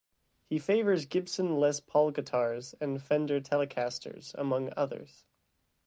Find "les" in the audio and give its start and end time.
1.59-1.79